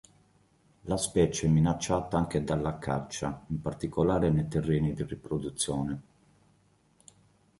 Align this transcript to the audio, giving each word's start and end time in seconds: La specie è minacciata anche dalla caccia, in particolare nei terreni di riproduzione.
La 0.85 0.97
specie 0.97 1.45
è 1.45 1.49
minacciata 1.51 2.17
anche 2.17 2.43
dalla 2.43 2.79
caccia, 2.79 3.45
in 3.49 3.61
particolare 3.61 4.31
nei 4.31 4.47
terreni 4.47 4.95
di 4.95 5.03
riproduzione. 5.03 6.01